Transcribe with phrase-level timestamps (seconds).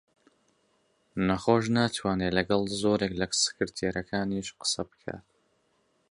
[1.27, 5.17] نەخۆش ناتوانێ لەگەڵ زۆرێک لە سکرتێرەکانیش قسە بکا